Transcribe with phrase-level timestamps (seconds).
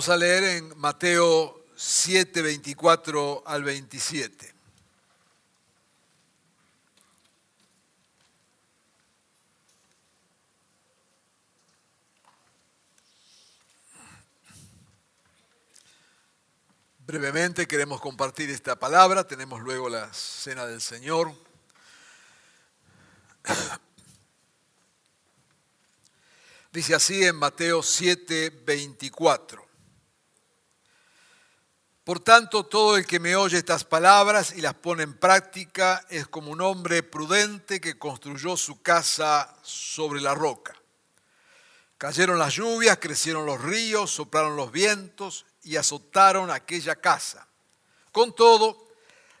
[0.00, 4.54] Vamos a leer en Mateo 7, 24 al 27.
[17.00, 21.30] Brevemente queremos compartir esta palabra, tenemos luego la cena del Señor.
[26.72, 29.59] Dice así en Mateo 7, 24.
[32.04, 36.26] Por tanto, todo el que me oye estas palabras y las pone en práctica es
[36.26, 40.74] como un hombre prudente que construyó su casa sobre la roca.
[41.98, 47.46] Cayeron las lluvias, crecieron los ríos, soplaron los vientos y azotaron aquella casa.
[48.10, 48.88] Con todo,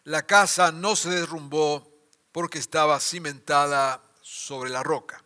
[0.04, 1.90] la casa no se derrumbó
[2.32, 5.24] porque estaba cimentada sobre la roca.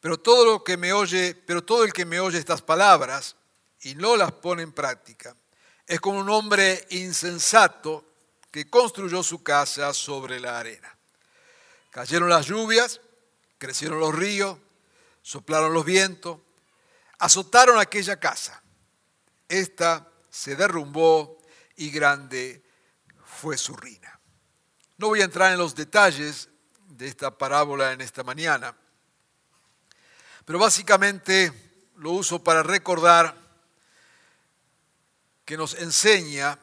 [0.00, 3.34] Pero todo lo que me oye, pero todo el que me oye estas palabras
[3.80, 5.34] y no las pone en práctica,
[5.86, 8.04] es como un hombre insensato
[8.50, 10.96] que construyó su casa sobre la arena.
[11.90, 13.00] Cayeron las lluvias,
[13.58, 14.58] crecieron los ríos,
[15.22, 16.38] soplaron los vientos,
[17.18, 18.62] azotaron aquella casa.
[19.48, 21.38] Esta se derrumbó
[21.76, 22.64] y grande
[23.24, 24.18] fue su ruina.
[24.98, 26.48] No voy a entrar en los detalles
[26.88, 28.74] de esta parábola en esta mañana,
[30.44, 31.52] pero básicamente
[31.96, 33.45] lo uso para recordar
[35.46, 36.58] que nos enseña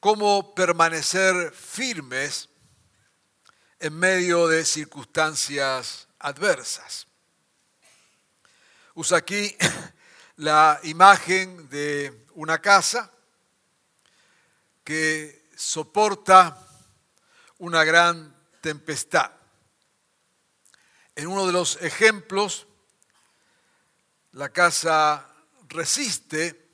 [0.00, 2.48] cómo permanecer firmes
[3.78, 7.06] en medio de circunstancias adversas.
[8.94, 9.56] Usa aquí
[10.38, 13.12] la imagen de una casa
[14.82, 16.66] que soporta
[17.58, 19.30] una gran tempestad.
[21.14, 22.66] En uno de los ejemplos,
[24.32, 25.24] la casa
[25.68, 26.67] resiste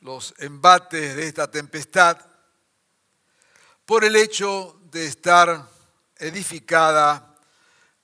[0.00, 2.18] los embates de esta tempestad
[3.84, 5.68] por el hecho de estar
[6.16, 7.36] edificada,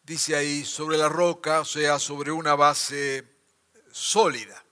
[0.02, 3.24] dice ahí, sobre la roca, o sea, sobre una base
[3.92, 4.62] sólida.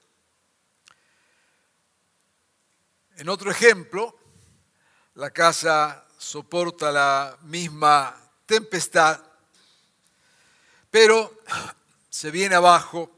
[3.17, 4.19] En otro ejemplo,
[5.15, 9.21] la casa soporta la misma tempestad,
[10.91, 11.41] pero
[12.11, 13.11] se viene abajo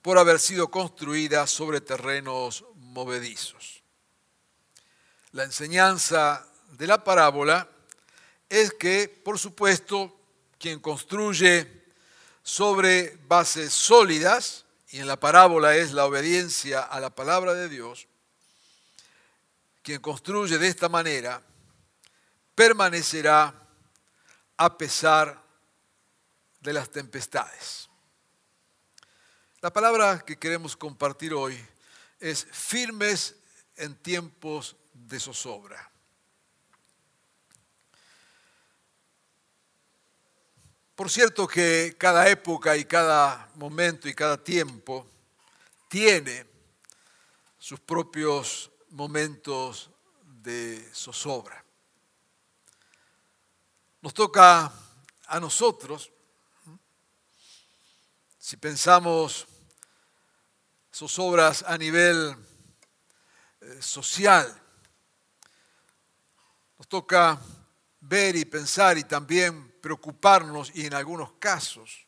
[0.00, 2.64] por haber sido construida sobre terrenos
[5.32, 7.68] La enseñanza de la parábola
[8.48, 10.18] es que, por supuesto,
[10.58, 11.84] quien construye
[12.42, 18.08] sobre bases sólidas, y en la parábola es la obediencia a la palabra de Dios,
[19.82, 21.42] quien construye de esta manera
[22.54, 23.54] permanecerá
[24.56, 25.40] a pesar
[26.60, 27.88] de las tempestades.
[29.60, 31.58] La palabra que queremos compartir hoy
[32.18, 33.36] es firmes
[33.76, 35.90] en tiempos de zozobra.
[40.94, 45.06] Por cierto que cada época y cada momento y cada tiempo
[45.88, 46.44] tiene
[47.56, 49.90] sus propios momentos
[50.42, 51.64] de zozobra.
[54.00, 54.72] Nos toca
[55.26, 56.10] a nosotros,
[58.38, 59.46] si pensamos
[60.98, 62.34] zozobras a nivel
[63.60, 64.52] eh, social,
[66.76, 67.40] nos toca
[68.00, 72.04] ver y pensar y también preocuparnos y en algunos casos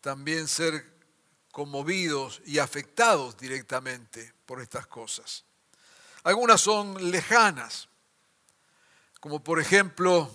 [0.00, 0.96] también ser
[1.50, 5.44] conmovidos y afectados directamente por estas cosas.
[6.22, 7.88] Algunas son lejanas,
[9.18, 10.30] como por ejemplo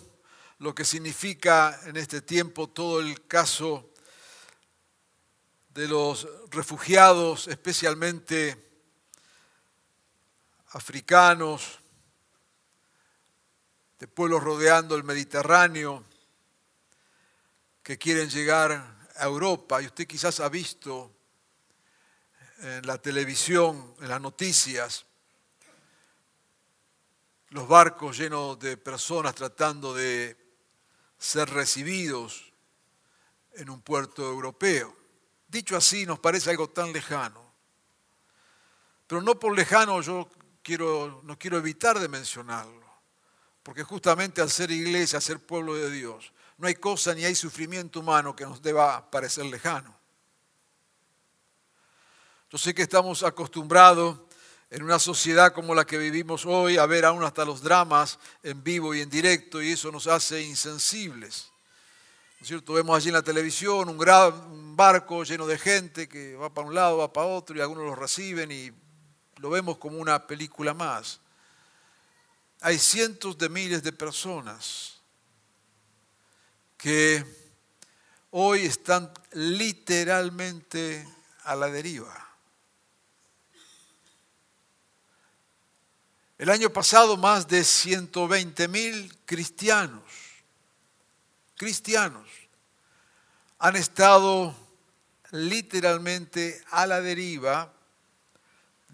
[0.60, 3.94] lo que significa en este tiempo todo el caso
[5.78, 8.58] de los refugiados, especialmente
[10.70, 11.80] africanos,
[14.00, 16.04] de pueblos rodeando el Mediterráneo,
[17.84, 18.72] que quieren llegar
[19.18, 19.80] a Europa.
[19.80, 21.12] Y usted quizás ha visto
[22.58, 25.06] en la televisión, en las noticias,
[27.50, 30.36] los barcos llenos de personas tratando de
[31.20, 32.52] ser recibidos
[33.54, 34.97] en un puerto europeo.
[35.48, 37.48] Dicho así, nos parece algo tan lejano.
[39.08, 40.30] Pero no por lejano yo
[40.62, 42.86] quiero, no quiero evitar de mencionarlo,
[43.64, 47.36] porque justamente al ser iglesia, al ser pueblo de Dios, no hay cosa ni hay
[47.36, 49.96] sufrimiento humano que nos deba parecer lejano.
[52.50, 54.20] Yo sé que estamos acostumbrados
[54.70, 58.62] en una sociedad como la que vivimos hoy a ver aún hasta los dramas en
[58.64, 61.52] vivo y en directo y eso nos hace insensibles.
[62.40, 62.74] ¿No es cierto?
[62.74, 66.98] Vemos allí en la televisión un barco lleno de gente que va para un lado,
[66.98, 68.72] va para otro y algunos los reciben y
[69.38, 71.20] lo vemos como una película más.
[72.62, 75.00] Hay cientos de miles de personas
[76.78, 77.26] que
[78.30, 81.08] hoy están literalmente
[81.44, 82.24] a la deriva.
[86.38, 90.04] El año pasado más de 120 mil cristianos,
[91.58, 92.30] cristianos,
[93.60, 94.56] han estado
[95.32, 97.74] literalmente a la deriva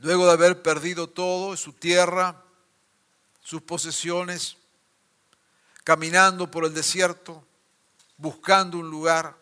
[0.01, 2.41] luego de haber perdido todo, su tierra,
[3.41, 4.57] sus posesiones,
[5.83, 7.45] caminando por el desierto,
[8.17, 9.35] buscando un lugar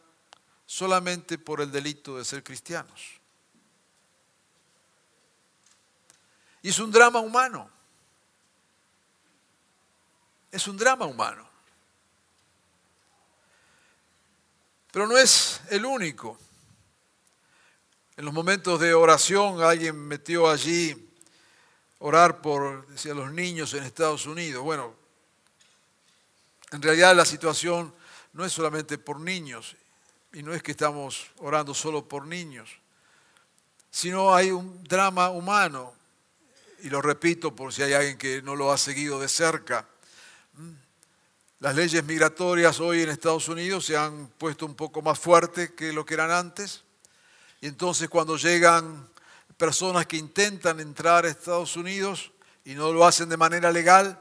[0.66, 3.22] solamente por el delito de ser cristianos.
[6.64, 7.70] Y es un drama humano.
[10.52, 11.51] Es un drama humano.
[14.92, 16.38] Pero no es el único.
[18.18, 21.10] En los momentos de oración alguien metió allí
[22.00, 24.64] orar por, decía, los niños en Estados Unidos.
[24.64, 24.94] Bueno,
[26.72, 27.94] en realidad la situación
[28.34, 29.76] no es solamente por niños,
[30.34, 32.70] y no es que estamos orando solo por niños,
[33.90, 35.94] sino hay un drama humano,
[36.84, 39.88] y lo repito por si hay alguien que no lo ha seguido de cerca.
[41.62, 45.94] Las leyes migratorias hoy en Estados Unidos se han puesto un poco más fuertes que
[45.94, 46.82] lo que eran antes.
[47.62, 49.08] Y entonces cuando llegan
[49.58, 52.32] personas que intentan entrar a Estados Unidos
[52.66, 54.20] y no lo hacen de manera legal,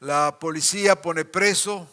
[0.00, 1.86] la policía pone preso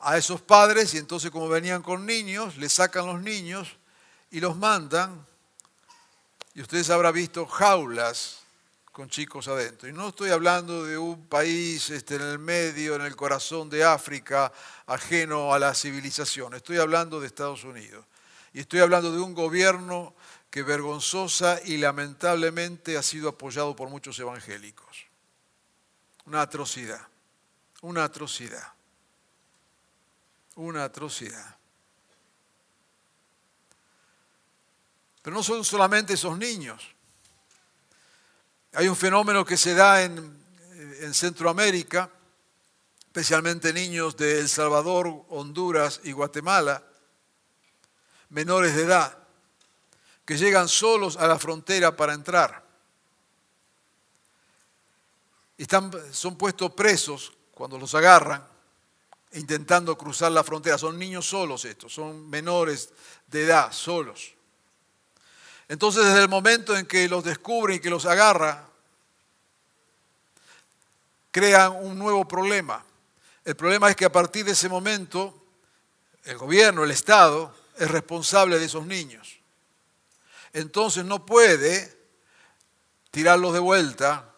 [0.00, 3.76] a esos padres y entonces como venían con niños, le sacan los niños
[4.32, 5.24] y los mandan.
[6.56, 8.41] Y ustedes habrán visto jaulas
[8.92, 9.88] con chicos adentro.
[9.88, 13.82] Y no estoy hablando de un país este, en el medio, en el corazón de
[13.82, 14.52] África,
[14.86, 16.54] ajeno a la civilización.
[16.54, 18.04] Estoy hablando de Estados Unidos.
[18.52, 20.14] Y estoy hablando de un gobierno
[20.50, 25.06] que vergonzosa y lamentablemente ha sido apoyado por muchos evangélicos.
[26.26, 27.00] Una atrocidad,
[27.80, 28.74] una atrocidad,
[30.56, 31.56] una atrocidad.
[35.22, 36.91] Pero no son solamente esos niños.
[38.74, 40.42] Hay un fenómeno que se da en,
[41.00, 42.10] en Centroamérica,
[43.04, 46.82] especialmente niños de El Salvador, Honduras y Guatemala,
[48.30, 49.18] menores de edad,
[50.24, 52.64] que llegan solos a la frontera para entrar.
[55.58, 58.42] Están, son puestos presos cuando los agarran,
[59.32, 60.78] intentando cruzar la frontera.
[60.78, 62.88] Son niños solos estos, son menores
[63.26, 64.32] de edad, solos.
[65.68, 68.68] Entonces, desde el momento en que los descubren y que los agarra,
[71.30, 72.84] crean un nuevo problema.
[73.44, 75.34] El problema es que a partir de ese momento,
[76.24, 79.40] el gobierno, el Estado, es responsable de esos niños.
[80.52, 81.98] Entonces no puede
[83.10, 84.28] tirarlos de vuelta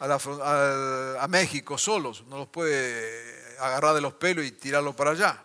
[0.00, 5.44] a, México solos, no los puede agarrar de los pelos y tirarlos para allá.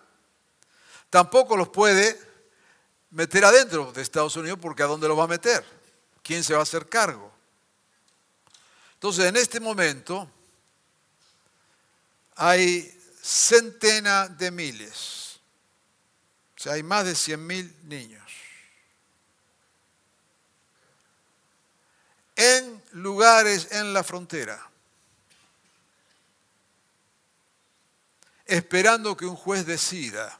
[1.10, 2.20] Tampoco los puede
[3.13, 5.65] meter adentro de Estados Unidos porque ¿a dónde los va a meter?
[6.22, 7.32] ¿Quién se va a hacer cargo?
[8.96, 10.29] Entonces, en este momento
[12.36, 15.24] hay centenas de miles
[16.58, 18.24] o sea, hay más de 100.000 niños.
[22.38, 24.72] En lugares en la frontera,
[28.46, 30.39] esperando que un juez decida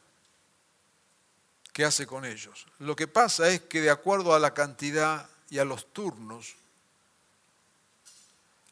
[1.74, 2.66] qué hace con ellos.
[2.80, 6.56] Lo que pasa es que de acuerdo a la cantidad y a los turnos,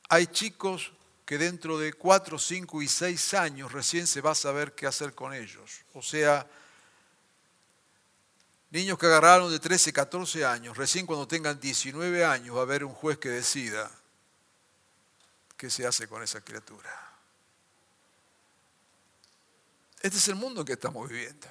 [0.08, 0.93] hay chicos
[1.25, 5.13] que dentro de 4, 5 y 6 años recién se va a saber qué hacer
[5.13, 5.81] con ellos.
[5.93, 6.48] O sea,
[8.72, 12.86] Niños que agarraron de 13, 14 años, recién cuando tengan 19 años va a haber
[12.86, 13.91] un juez que decida
[15.58, 16.89] qué se hace con esa criatura.
[20.01, 21.48] Este es el mundo en que estamos viviendo.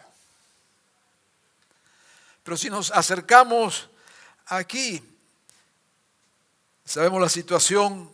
[2.42, 3.90] Pero si nos acercamos
[4.46, 5.02] aquí,
[6.84, 8.10] sabemos la situación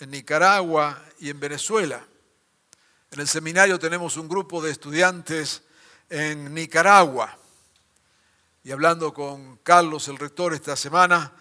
[0.00, 2.04] en Nicaragua y en Venezuela.
[3.10, 5.62] En el seminario tenemos un grupo de estudiantes
[6.10, 7.38] en Nicaragua.
[8.64, 11.32] Y hablando con Carlos, el rector, esta semana,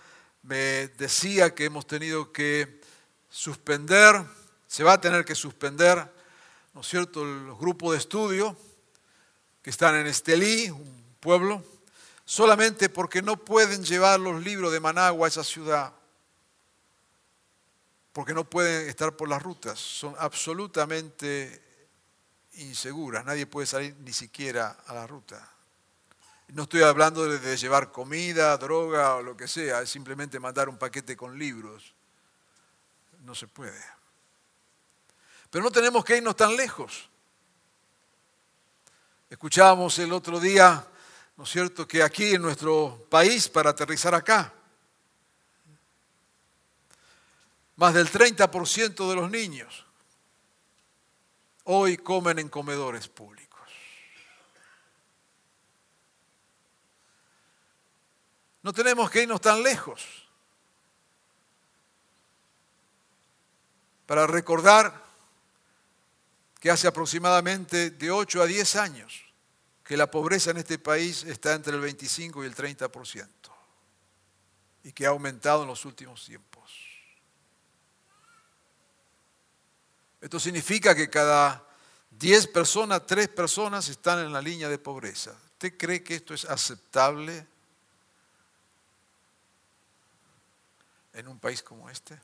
[0.44, 2.82] me decía que hemos tenido que
[3.30, 4.24] suspender,
[4.68, 6.14] se va a tener que suspender,
[6.74, 8.56] ¿no es cierto?, los grupos de estudio
[9.64, 11.64] que están en Estelí, un pueblo,
[12.26, 15.94] solamente porque no pueden llevar los libros de Managua a esa ciudad
[18.14, 21.62] porque no pueden estar por las rutas, son absolutamente
[22.54, 25.50] inseguras, nadie puede salir ni siquiera a la ruta.
[26.50, 30.78] No estoy hablando de, llevar comida, droga o lo que sea, es simplemente mandar un
[30.78, 31.96] paquete con libros.
[33.22, 33.84] No se puede.
[35.50, 37.10] Pero no tenemos que irnos tan lejos.
[39.34, 40.86] Escuchábamos el otro día,
[41.38, 44.54] ¿no es cierto?, que aquí en nuestro país, para aterrizar acá,
[47.78, 49.88] Más del 30% de los niños
[51.64, 53.60] hoy comen en comedores públicos.
[58.62, 60.30] No tenemos que irnos tan lejos
[64.06, 65.03] para recordar
[66.64, 69.26] que hace aproximadamente de 8 a 10 años
[69.84, 73.28] que la pobreza en este país está entre el 25 y el 30%
[74.86, 76.72] y que ha aumentado en los últimos tiempos.
[80.22, 81.68] Esto significa que cada
[82.12, 85.36] 10 personas, 3 personas están en la línea de pobreza.
[85.52, 87.46] ¿Usted cree que esto es aceptable
[91.12, 92.18] en un país como este?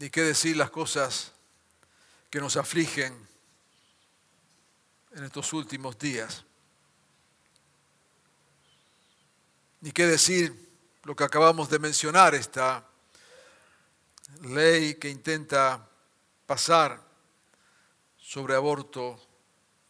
[0.00, 1.30] Ni qué decir las cosas
[2.30, 3.14] que nos afligen
[5.12, 6.42] en estos últimos días.
[9.82, 10.56] Ni qué decir
[11.02, 12.82] lo que acabamos de mencionar, esta
[14.40, 15.86] ley que intenta
[16.46, 16.98] pasar
[18.16, 19.20] sobre aborto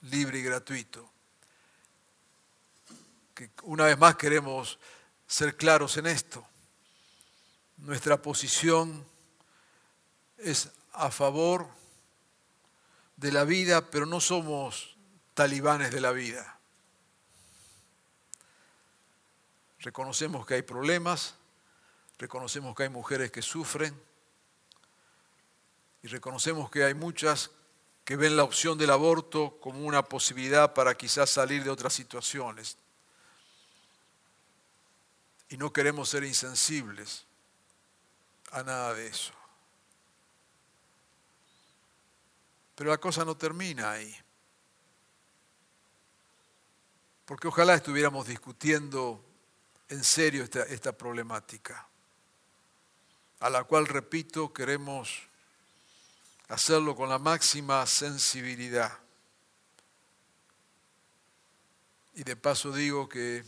[0.00, 1.08] libre y gratuito.
[3.32, 4.76] Que una vez más queremos
[5.28, 6.44] ser claros en esto.
[7.76, 9.08] Nuestra posición
[10.42, 11.68] es a favor
[13.16, 14.96] de la vida, pero no somos
[15.34, 16.58] talibanes de la vida.
[19.80, 21.34] Reconocemos que hay problemas,
[22.18, 23.98] reconocemos que hay mujeres que sufren
[26.02, 27.50] y reconocemos que hay muchas
[28.04, 32.76] que ven la opción del aborto como una posibilidad para quizás salir de otras situaciones.
[35.48, 37.26] Y no queremos ser insensibles
[38.52, 39.39] a nada de eso.
[42.80, 44.16] Pero la cosa no termina ahí.
[47.26, 49.22] Porque ojalá estuviéramos discutiendo
[49.90, 51.86] en serio esta, problemática,
[53.40, 55.28] a la cual, repito, queremos
[56.48, 58.98] hacerlo con la máxima sensibilidad.
[62.14, 63.44] Y de paso digo que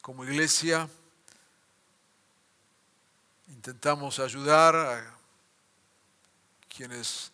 [0.00, 0.88] como iglesia
[3.48, 5.16] intentamos ayudar a
[6.68, 7.31] quienes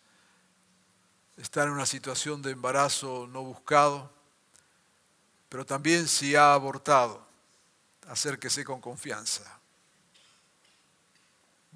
[1.39, 4.11] están en una situación de embarazo no buscado,
[5.49, 7.27] pero también si ha abortado
[8.09, 9.61] acérquese con confianza.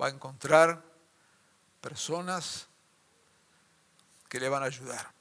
[0.01, 0.83] Va a encontrar
[1.81, 2.67] personas
[4.29, 5.13] que le van a ayudar.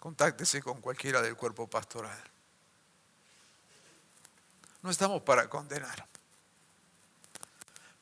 [0.00, 2.18] Contáctese con cualquiera del cuerpo pastoral.
[4.82, 6.06] No estamos para condenar,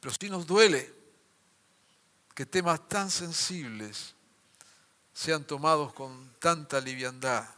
[0.00, 1.03] pero sí nos duele
[2.34, 4.14] que temas tan sensibles
[5.12, 7.48] sean tomados con tanta liviandad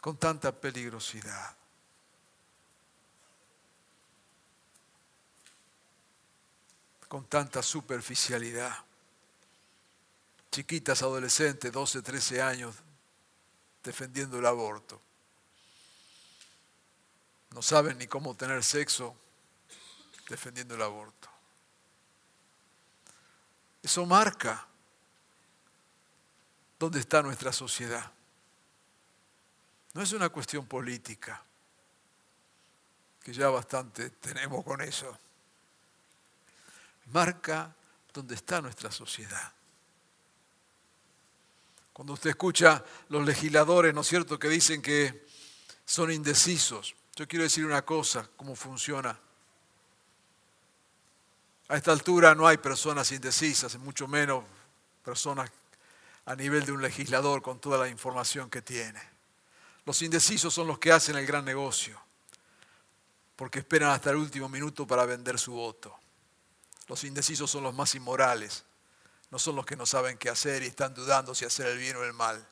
[0.00, 1.56] con tanta peligrosidad.
[7.08, 8.76] con tanta superficialidad.
[10.50, 12.74] Chiquitas adolescentes, 12, 13 años,
[13.82, 15.00] defendiendo el aborto.
[17.50, 19.16] No saben ni cómo tener sexo
[20.28, 21.35] defendiendo el aborto.
[23.86, 24.66] Eso marca
[26.76, 28.10] dónde está nuestra sociedad.
[29.94, 31.40] No es una cuestión política,
[33.22, 35.16] que ya bastante tenemos con eso.
[37.12, 37.72] Marca
[38.12, 39.52] dónde está nuestra sociedad.
[41.92, 45.28] Cuando usted escucha los legisladores, ¿no es cierto?, que dicen que
[45.84, 46.96] son indecisos.
[47.14, 49.16] Yo quiero decir una cosa, cómo funciona.
[51.68, 54.44] A esta altura no hay personas indecisas, mucho menos
[55.04, 55.50] personas
[56.24, 59.00] a nivel de un legislador con toda la información que tiene.
[59.84, 62.00] Los indecisos son los que hacen el gran negocio,
[63.36, 65.96] porque esperan hasta el último minuto para vender su voto.
[66.88, 68.64] Los indecisos son los más inmorales,
[69.30, 71.96] no son los que no saben qué hacer y están dudando si hacer el bien
[71.96, 72.46] o el mal.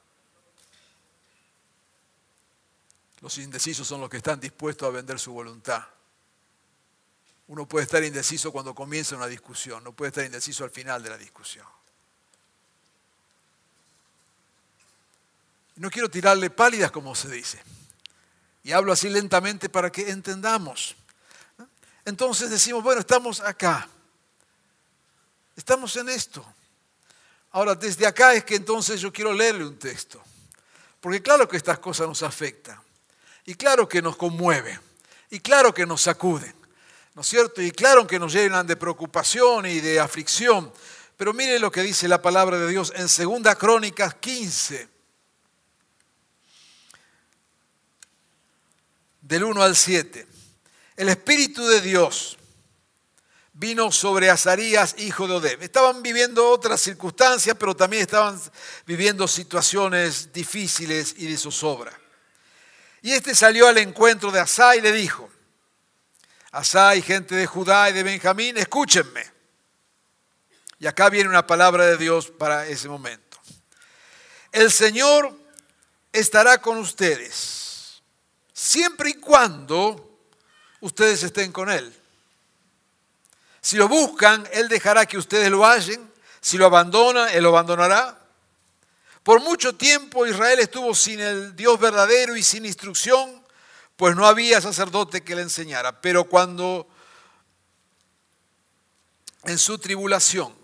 [3.21, 5.85] Los indecisos son los que están dispuestos a vender su voluntad.
[7.49, 11.11] Uno puede estar indeciso cuando comienza una discusión, no puede estar indeciso al final de
[11.11, 11.67] la discusión.
[15.77, 17.61] No quiero tirarle pálidas, como se dice.
[18.63, 20.97] Y hablo así lentamente para que entendamos.
[22.05, 23.89] Entonces decimos, bueno, estamos acá.
[25.57, 26.45] Estamos en esto.
[27.51, 30.23] Ahora, desde acá es que entonces yo quiero leerle un texto.
[31.01, 32.81] Porque claro que estas cosas nos afectan.
[33.45, 34.81] Y claro que nos conmueven.
[35.31, 36.55] Y claro que nos sacuden.
[37.15, 37.63] ¿No es cierto?
[37.63, 40.73] Y claro que nos llenan de preocupación y de aflicción.
[41.17, 43.07] Pero mire lo que dice la palabra de Dios en
[43.43, 44.89] 2 Crónicas 15.
[49.21, 50.27] Del 1 al 7.
[50.97, 52.37] El Espíritu de Dios
[53.53, 55.63] vino sobre Azarías, hijo de Odeb.
[55.63, 58.41] Estaban viviendo otras circunstancias, pero también estaban
[58.87, 61.97] viviendo situaciones difíciles y de zozobra.
[63.03, 65.31] Y este salió al encuentro de Asá y le dijo,
[66.55, 69.25] Asá y gente de Judá y de Benjamín, escúchenme.
[70.79, 73.41] Y acá viene una palabra de Dios para ese momento.
[74.53, 75.37] El Señor
[76.13, 78.01] estará con ustedes,
[78.53, 80.21] siempre y cuando
[80.79, 81.93] ustedes estén con Él.
[83.61, 86.09] Si lo buscan, Él dejará que ustedes lo hallen.
[86.41, 88.17] Si lo abandonan, Él lo abandonará.
[89.25, 93.44] Por mucho tiempo Israel estuvo sin el Dios verdadero y sin instrucción,
[93.97, 96.01] pues no había sacerdote que le enseñara.
[96.01, 96.89] Pero cuando
[99.45, 100.55] en su tribulación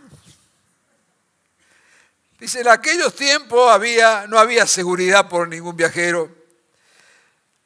[2.39, 6.31] Dice, en aquellos tiempos había, no había seguridad por ningún viajero,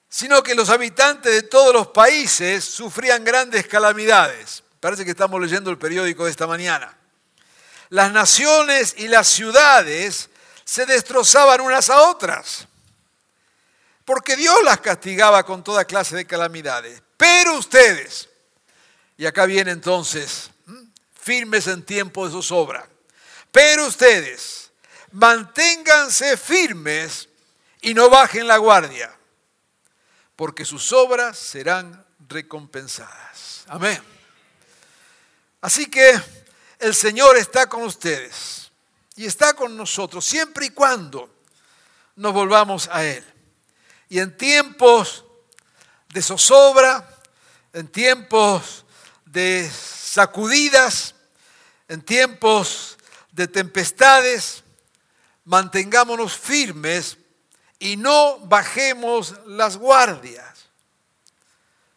[0.09, 4.63] sino que los habitantes de todos los países sufrían grandes calamidades.
[4.79, 6.97] Parece que estamos leyendo el periódico de esta mañana.
[7.89, 10.31] Las naciones y las ciudades
[10.67, 12.67] se destrozaban unas a otras,
[14.05, 17.03] porque Dios las castigaba con toda clase de calamidades.
[17.17, 18.29] Pero ustedes,
[19.17, 20.51] y acá viene entonces,
[21.19, 22.87] firmes en tiempo de zozobra,
[23.53, 24.73] pero ustedes,
[25.13, 27.29] manténganse firmes
[27.81, 29.17] y no bajen la guardia,
[30.35, 33.65] porque sus obras serán recompensadas.
[33.69, 34.03] Amén.
[35.61, 36.21] Así que
[36.81, 38.66] el Señor está con ustedes
[39.17, 41.31] y está con nosotros siempre y cuando
[42.17, 43.25] nos volvamos a Él.
[44.09, 45.25] Y en tiempos
[46.11, 47.09] de zozobra,
[47.73, 48.85] en tiempos
[49.25, 51.15] de sacudidas,
[51.89, 52.99] en tiempos
[53.33, 54.63] de tempestades,
[55.45, 57.17] mantengámonos firmes
[57.79, 60.69] y no bajemos las guardias.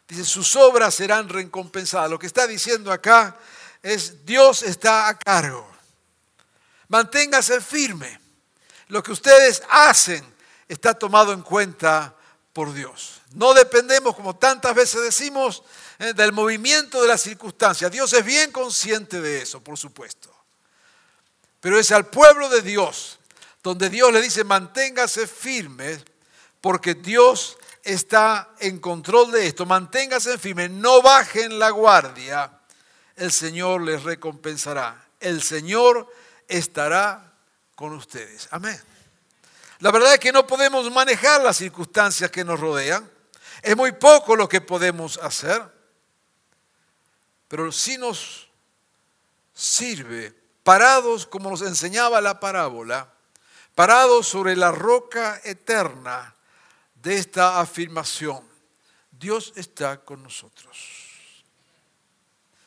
[0.08, 2.10] Dice, sus obras serán recompensadas.
[2.10, 3.38] Lo que está diciendo acá
[3.82, 5.69] es Dios está a cargo.
[6.90, 8.20] Manténgase firme.
[8.88, 10.22] Lo que ustedes hacen
[10.68, 12.14] está tomado en cuenta
[12.52, 13.22] por Dios.
[13.32, 15.62] No dependemos, como tantas veces decimos,
[15.98, 17.90] eh, del movimiento de las circunstancias.
[17.90, 20.30] Dios es bien consciente de eso, por supuesto.
[21.60, 23.18] Pero es al pueblo de Dios
[23.62, 26.02] donde Dios le dice, manténgase firme,
[26.60, 29.64] porque Dios está en control de esto.
[29.64, 32.60] Manténgase firme, no bajen la guardia
[33.20, 35.06] el Señor les recompensará.
[35.20, 36.10] El Señor
[36.50, 37.32] estará
[37.74, 38.48] con ustedes.
[38.50, 38.78] Amén.
[39.78, 43.10] La verdad es que no podemos manejar las circunstancias que nos rodean.
[43.62, 45.62] Es muy poco lo que podemos hacer.
[47.48, 48.48] Pero sí nos
[49.54, 53.12] sirve, parados como nos enseñaba la parábola,
[53.74, 56.34] parados sobre la roca eterna
[56.94, 58.46] de esta afirmación.
[59.10, 60.76] Dios está con nosotros.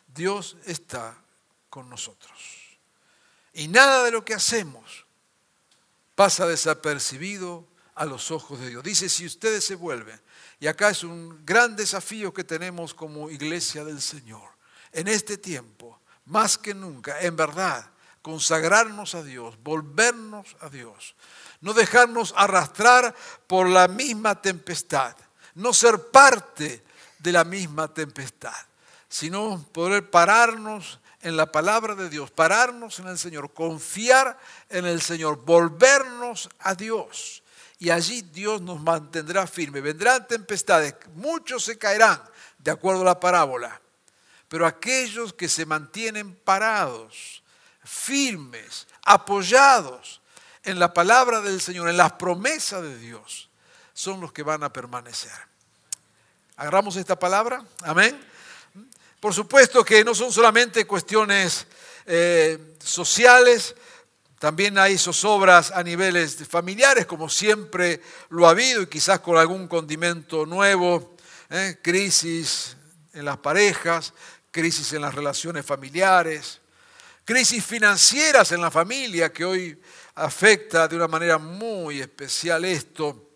[0.07, 1.15] Dios está
[1.69, 2.62] con nosotros.
[3.53, 5.05] Y nada de lo que hacemos
[6.15, 8.83] pasa desapercibido a los ojos de Dios.
[8.83, 10.19] Dice, si ustedes se vuelven,
[10.59, 14.49] y acá es un gran desafío que tenemos como iglesia del Señor,
[14.91, 17.89] en este tiempo, más que nunca, en verdad,
[18.21, 21.15] consagrarnos a Dios, volvernos a Dios,
[21.61, 23.13] no dejarnos arrastrar
[23.47, 25.15] por la misma tempestad,
[25.55, 26.83] no ser parte
[27.19, 28.55] de la misma tempestad,
[29.09, 34.37] sino poder pararnos en la palabra de Dios, pararnos en el Señor, confiar
[34.69, 37.41] en el Señor, volvernos a Dios.
[37.79, 39.81] Y allí Dios nos mantendrá firme.
[39.81, 42.21] Vendrán tempestades, muchos se caerán,
[42.57, 43.81] de acuerdo a la parábola.
[44.49, 47.41] Pero aquellos que se mantienen parados,
[47.83, 50.21] firmes, apoyados
[50.63, 53.49] en la palabra del Señor, en las promesas de Dios,
[53.93, 55.31] son los que van a permanecer.
[56.57, 58.32] Agarramos esta palabra, amén.
[59.23, 61.65] Por supuesto que no son solamente cuestiones
[62.05, 63.73] eh, sociales,
[64.37, 69.69] también hay zozobras a niveles familiares, como siempre lo ha habido, y quizás con algún
[69.69, 71.15] condimento nuevo,
[71.49, 71.79] ¿eh?
[71.81, 72.75] crisis
[73.13, 74.13] en las parejas,
[74.51, 76.59] crisis en las relaciones familiares,
[77.23, 79.81] crisis financieras en la familia, que hoy
[80.15, 83.29] afecta de una manera muy especial esto,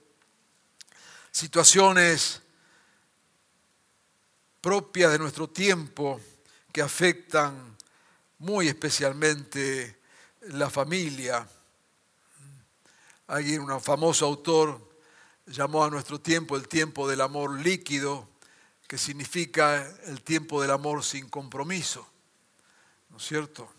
[1.31, 2.41] situaciones
[4.67, 6.19] propias de nuestro tiempo
[6.73, 7.77] que afectan
[8.39, 9.97] muy especialmente
[10.41, 11.47] la familia.
[13.27, 14.77] Alguien, un famoso autor,
[15.45, 18.27] llamó a nuestro tiempo el tiempo del amor líquido,
[18.89, 22.05] que significa el tiempo del amor sin compromiso.
[23.09, 23.71] ¿No es cierto?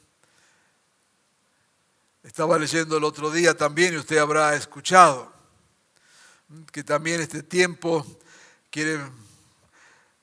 [2.22, 5.30] Estaba leyendo el otro día también, y usted habrá escuchado,
[6.72, 8.06] que también este tiempo
[8.70, 9.02] quiere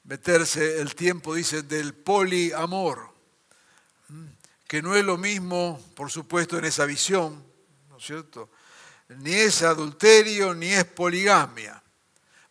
[0.05, 3.15] meterse el tiempo, dice, del poliamor
[4.67, 7.43] que no es lo mismo, por supuesto, en esa visión,
[7.89, 8.49] ¿no es cierto?
[9.09, 11.81] Ni es adulterio, ni es poligamia.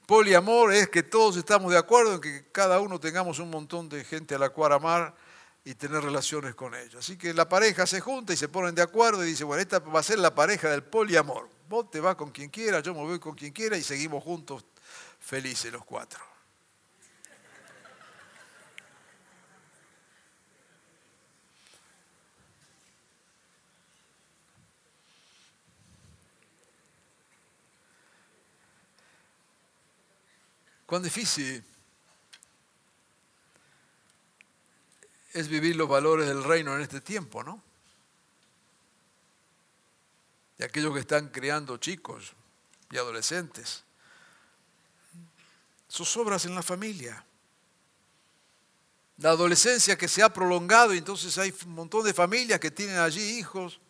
[0.07, 4.05] Poliamor es que todos estamos de acuerdo en que cada uno tengamos un montón de
[4.05, 5.15] gente a la cual amar
[5.65, 6.99] y tener relaciones con ella.
[6.99, 9.79] Así que la pareja se junta y se ponen de acuerdo y dice, bueno, esta
[9.81, 11.49] va a ser la pareja del poliamor.
[11.69, 14.65] Vos te vas con quien quiera, yo me voy con quien quiera y seguimos juntos
[15.19, 16.34] felices los cuatro.
[30.95, 31.61] Cuán difícil
[35.33, 37.61] es vivir los valores del reino en este tiempo, ¿no?
[40.57, 42.33] Y aquellos que están criando chicos
[42.93, 43.83] y adolescentes.
[45.89, 47.25] Sus obras en la familia.
[49.17, 52.99] La adolescencia que se ha prolongado y entonces hay un montón de familias que tienen
[52.99, 53.81] allí hijos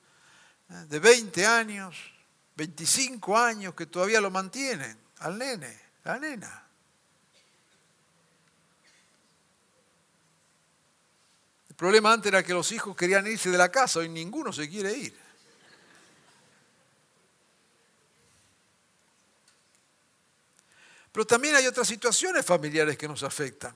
[0.71, 0.87] ¿eh?
[0.89, 1.99] de 20 años,
[2.57, 6.64] 25 años que todavía lo mantienen al nene, la nena.
[11.75, 14.71] El problema antes era que los hijos querían irse de la casa, hoy ninguno se
[14.71, 15.13] quiere ir.
[21.11, 23.75] Pero también hay otras situaciones familiares que nos afectan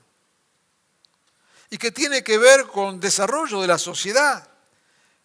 [1.69, 4.49] y que tiene que ver con desarrollo de la sociedad,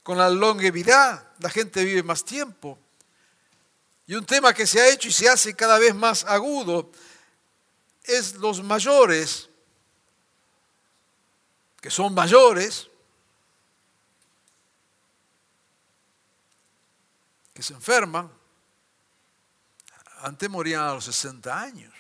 [0.03, 2.77] con la longevidad, la gente vive más tiempo.
[4.09, 6.91] Y un tema que se ha hecho y se hace cada vez más agudo
[8.03, 9.49] es los mayores
[11.85, 12.89] que son mayores,
[17.53, 18.33] que se enferman,
[20.21, 21.93] antes morían a los 60 años.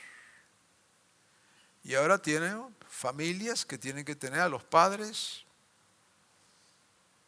[1.82, 5.44] Y ahora tienen familias que tienen que tener a los padres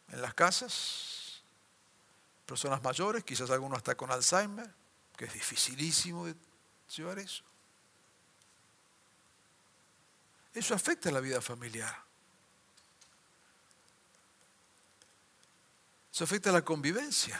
[0.09, 1.43] en las casas,
[2.47, 4.73] personas mayores, quizás algunos hasta con Alzheimer,
[5.15, 6.35] que es dificilísimo de
[6.95, 7.43] llevar eso.
[10.55, 12.06] Eso afecta a la vida familiar.
[16.17, 17.39] Eso afecta a la convivencia.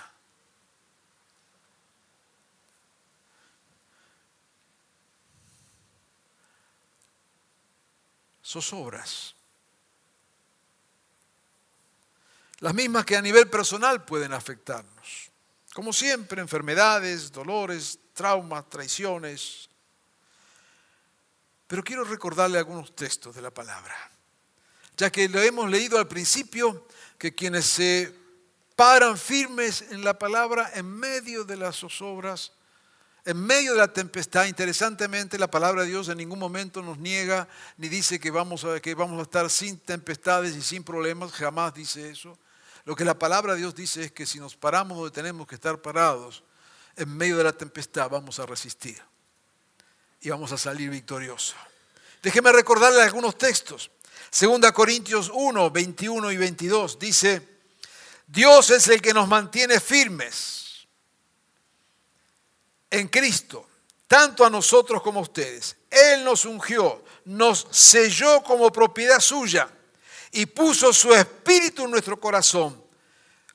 [8.46, 9.34] Zozobras.
[12.60, 15.32] Las mismas que a nivel personal pueden afectarnos.
[15.74, 19.72] Como siempre, enfermedades, dolores, traumas, traiciones.
[21.66, 23.96] Pero quiero recordarle algunos textos de la palabra,
[24.96, 26.88] ya que lo hemos leído al principio,
[27.18, 28.27] que quienes se
[28.78, 32.52] paran firmes en la palabra en medio de las zozobras,
[33.26, 34.46] en medio de la tempestad.
[34.46, 38.80] Interesantemente, la palabra de Dios en ningún momento nos niega ni dice que vamos a,
[38.80, 42.38] que vamos a estar sin tempestades y sin problemas, jamás dice eso.
[42.86, 45.56] Lo que la palabra de Dios dice es que si nos paramos donde tenemos que
[45.56, 46.44] estar parados,
[46.96, 49.02] en medio de la tempestad vamos a resistir
[50.22, 51.56] y vamos a salir victoriosos.
[52.22, 53.90] Déjeme recordarle algunos textos.
[54.30, 57.57] Segunda Corintios 1, 21 y 22 dice,
[58.28, 60.88] Dios es el que nos mantiene firmes
[62.90, 63.68] en Cristo,
[64.08, 65.78] tanto a nosotros como a ustedes.
[65.90, 69.70] Él nos ungió, nos selló como propiedad suya
[70.32, 72.84] y puso su espíritu en nuestro corazón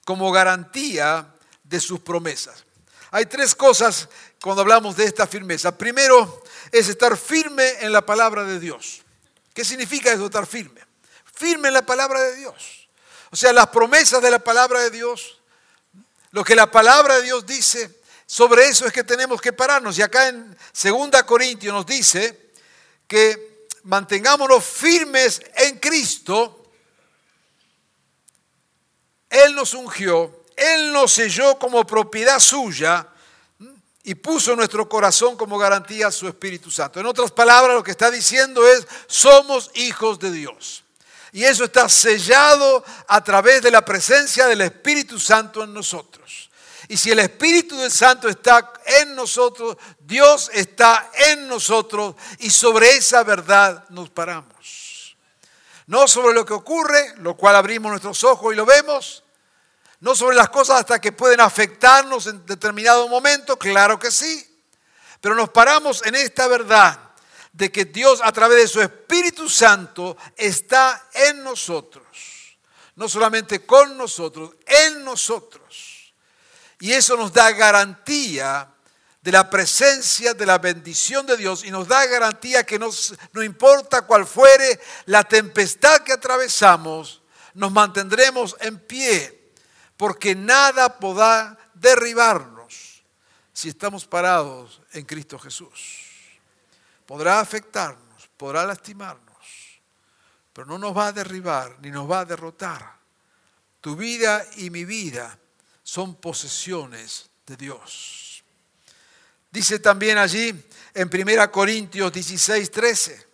[0.05, 2.65] como garantía de sus promesas.
[3.11, 4.09] Hay tres cosas
[4.41, 5.77] cuando hablamos de esta firmeza.
[5.77, 9.03] Primero es estar firme en la palabra de Dios.
[9.53, 10.81] ¿Qué significa eso, estar firme?
[11.35, 12.82] Firme en la palabra de Dios.
[13.33, 15.39] O sea, las promesas de la palabra de Dios,
[16.33, 19.99] lo que la palabra de Dios dice, sobre eso es que tenemos que pararnos.
[19.99, 22.53] Y acá en 2 Corintios nos dice
[23.09, 26.71] que mantengámonos firmes en Cristo.
[29.31, 33.09] Él nos ungió, Él nos selló como propiedad suya
[34.03, 37.01] y puso nuestro corazón como garantía su Espíritu Santo.
[37.01, 40.82] En otras palabras, lo que está diciendo es, somos hijos de Dios.
[41.33, 46.51] Y eso está sellado a través de la presencia del Espíritu Santo en nosotros.
[46.89, 52.97] Y si el Espíritu del Santo está en nosotros, Dios está en nosotros y sobre
[52.97, 55.17] esa verdad nos paramos.
[55.87, 59.25] No sobre lo que ocurre, lo cual abrimos nuestros ojos y lo vemos,
[60.01, 64.63] no sobre las cosas hasta que pueden afectarnos en determinado momento, claro que sí.
[65.21, 67.12] Pero nos paramos en esta verdad
[67.53, 72.07] de que Dios a través de su Espíritu Santo está en nosotros.
[72.97, 76.15] No solamente con nosotros, en nosotros.
[76.81, 78.69] Y eso nos da garantía
[79.23, 83.43] de la presencia, de la bendición de Dios y nos da garantía que nos, no
[83.43, 87.23] importa cuál fuere la tempestad que atravesamos,
[87.55, 89.53] nos mantendremos en pie
[89.97, 93.05] porque nada podrá derribarnos
[93.53, 96.02] si estamos parados en Cristo Jesús.
[97.13, 99.83] Podrá afectarnos, podrá lastimarnos,
[100.51, 102.91] pero no nos va a derribar ni nos va a derrotar.
[103.83, 105.39] Tu vida y mi vida
[105.83, 108.43] son posesiones de Dios.
[109.51, 110.59] Dice también allí
[110.95, 113.27] en 1 Corintios 16, 13.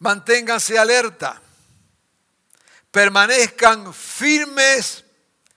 [0.00, 1.40] Manténganse alerta
[2.90, 5.06] permanezcan firmes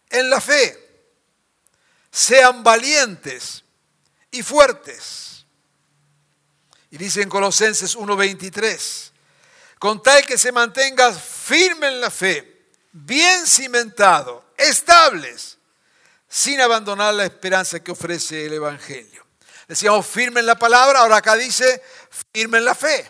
[0.09, 0.79] en la fe,
[2.09, 3.65] sean valientes
[4.31, 5.45] y fuertes.
[6.89, 9.11] Y dice en Colosenses 1:23,
[9.77, 15.57] con tal que se mantengas firme en la fe, bien cimentado, estables,
[16.27, 19.25] sin abandonar la esperanza que ofrece el Evangelio.
[19.67, 21.81] Decíamos firme en la palabra, ahora acá dice
[22.33, 23.09] firme en la fe.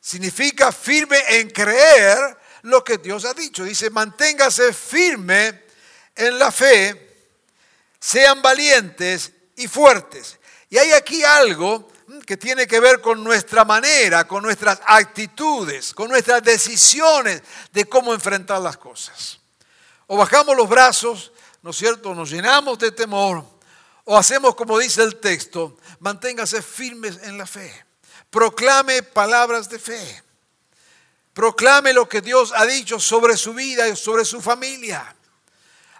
[0.00, 3.64] Significa firme en creer lo que Dios ha dicho.
[3.64, 5.64] Dice, manténgase firme
[6.14, 7.16] en la fe,
[7.98, 10.38] sean valientes y fuertes.
[10.70, 11.88] Y hay aquí algo
[12.26, 18.12] que tiene que ver con nuestra manera, con nuestras actitudes, con nuestras decisiones de cómo
[18.12, 19.38] enfrentar las cosas.
[20.06, 22.14] O bajamos los brazos, ¿no es cierto?
[22.14, 23.44] Nos llenamos de temor,
[24.04, 27.84] o hacemos como dice el texto, manténgase firmes en la fe.
[28.30, 30.22] Proclame palabras de fe.
[31.32, 35.14] Proclame lo que Dios ha dicho sobre su vida y sobre su familia.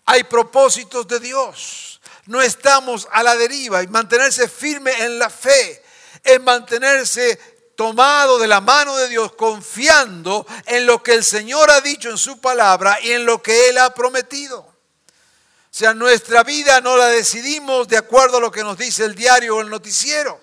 [0.05, 1.94] Hay propósitos de Dios.
[2.27, 5.83] No estamos a la deriva y mantenerse firme en la fe
[6.23, 7.39] es mantenerse
[7.77, 12.19] tomado de la mano de Dios, confiando en lo que el Señor ha dicho en
[12.19, 14.61] su palabra y en lo que Él ha prometido.
[14.61, 19.15] O sea, nuestra vida no la decidimos de acuerdo a lo que nos dice el
[19.15, 20.41] diario o el noticiero.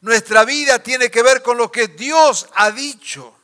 [0.00, 3.34] Nuestra vida tiene que ver con lo que Dios ha dicho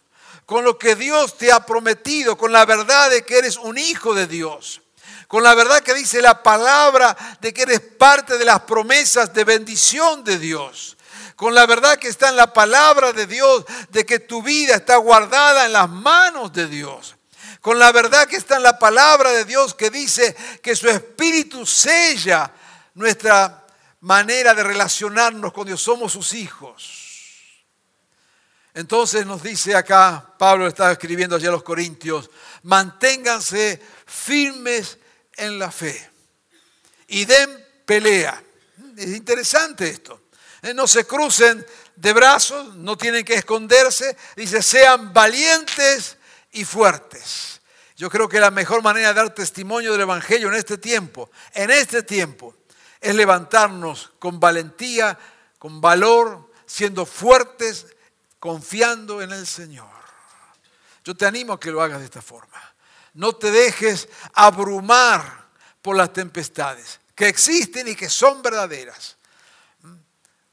[0.50, 4.14] con lo que Dios te ha prometido, con la verdad de que eres un hijo
[4.14, 4.82] de Dios,
[5.30, 9.44] con la verdad que dice la palabra de que eres parte de las promesas de
[9.44, 10.96] bendición de Dios,
[11.36, 14.96] con la verdad que está en la palabra de Dios de que tu vida está
[14.96, 17.14] guardada en las manos de Dios,
[17.60, 21.64] con la verdad que está en la palabra de Dios que dice que su espíritu
[21.64, 22.50] sella
[22.94, 23.64] nuestra
[24.00, 27.06] manera de relacionarnos con Dios, somos sus hijos.
[28.74, 32.30] Entonces nos dice acá, Pablo está escribiendo allá a los Corintios,
[32.64, 34.98] manténganse firmes
[35.40, 36.10] en la fe
[37.08, 38.42] y den pelea.
[38.96, 40.28] Es interesante esto.
[40.62, 44.16] Eh, no se crucen de brazos, no tienen que esconderse.
[44.36, 46.16] Dice, sean valientes
[46.52, 47.60] y fuertes.
[47.96, 51.70] Yo creo que la mejor manera de dar testimonio del Evangelio en este tiempo, en
[51.70, 52.56] este tiempo,
[53.00, 55.18] es levantarnos con valentía,
[55.58, 57.86] con valor, siendo fuertes
[58.38, 59.90] confiando en el Señor.
[61.04, 62.69] Yo te animo a que lo hagas de esta forma.
[63.14, 65.48] No te dejes abrumar
[65.82, 69.18] por las tempestades que existen y que son verdaderas.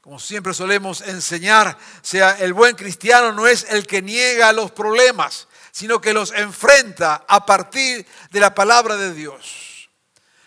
[0.02, 5.48] como siempre solemos enseñar, sea el buen cristiano no es el que niega los problemas,
[5.70, 9.88] sino que los enfrenta a partir de la palabra de Dios.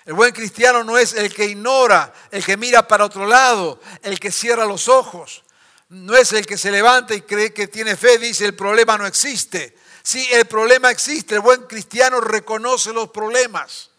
[0.05, 4.19] El buen cristiano no es el que ignora, el que mira para otro lado, el
[4.19, 5.43] que cierra los ojos.
[5.89, 9.07] No es el que se levanta y cree que tiene fe, dice el problema no
[9.07, 9.75] existe.
[10.03, 11.35] Sí, el problema existe.
[11.35, 13.89] El buen cristiano reconoce los problemas.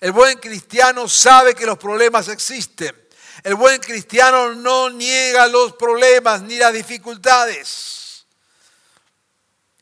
[0.00, 2.94] El buen cristiano sabe que los problemas existen.
[3.42, 8.26] El buen cristiano no niega los problemas ni las dificultades.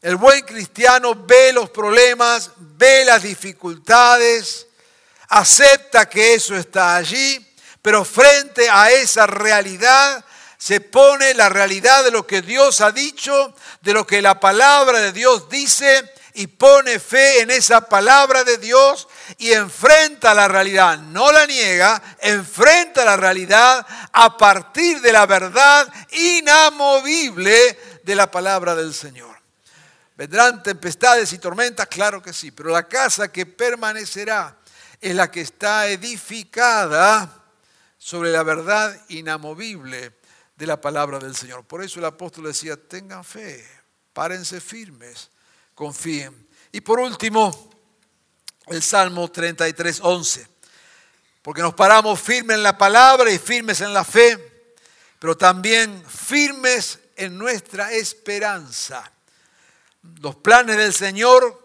[0.03, 4.67] El buen cristiano ve los problemas, ve las dificultades,
[5.29, 7.45] acepta que eso está allí,
[7.83, 10.25] pero frente a esa realidad
[10.67, 14.99] se pone la realidad de lo que Dios ha dicho, de lo que la palabra
[14.99, 19.07] de Dios dice y pone fe en esa palabra de Dios
[19.39, 25.87] y enfrenta la realidad, no la niega, enfrenta la realidad a partir de la verdad
[26.11, 29.37] inamovible de la palabra del Señor.
[30.17, 31.87] ¿Vendrán tempestades y tormentas?
[31.87, 34.57] Claro que sí, pero la casa que permanecerá
[35.01, 37.45] es la que está edificada
[37.99, 40.26] sobre la verdad inamovible
[40.57, 41.65] de la palabra del Señor.
[41.65, 43.67] Por eso el apóstol decía, tengan fe,
[44.13, 45.31] párense firmes
[45.77, 46.49] confíen.
[46.73, 47.71] Y por último,
[48.67, 50.49] el Salmo 33, 11.
[51.43, 54.75] Porque nos paramos firmes en la palabra y firmes en la fe,
[55.21, 59.13] pero también firmes en nuestra esperanza.
[60.21, 61.63] Los planes del Señor,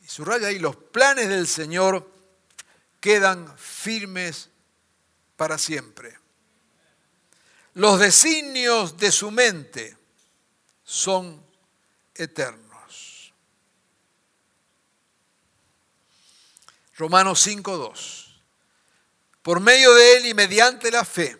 [0.00, 2.10] y subraya ahí, los planes del Señor
[2.98, 4.48] quedan firmes
[5.36, 6.17] para siempre.
[7.74, 9.96] Los designios de su mente
[10.84, 11.44] son
[12.14, 13.32] eternos.
[16.96, 18.26] Romanos 5.2.
[19.42, 21.38] Por medio de Él y mediante la fe,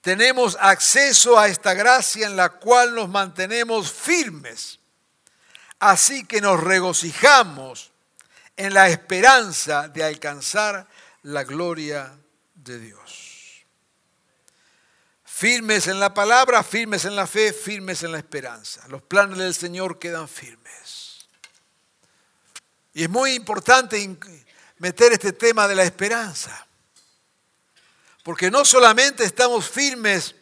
[0.00, 4.78] tenemos acceso a esta gracia en la cual nos mantenemos firmes.
[5.78, 7.92] Así que nos regocijamos
[8.56, 10.86] en la esperanza de alcanzar
[11.22, 12.16] la gloria
[12.54, 13.21] de Dios.
[15.42, 18.86] Firmes en la palabra, firmes en la fe, firmes en la esperanza.
[18.86, 21.26] Los planes del Señor quedan firmes.
[22.94, 24.08] Y es muy importante
[24.78, 26.64] meter este tema de la esperanza.
[28.22, 30.36] Porque no solamente estamos firmes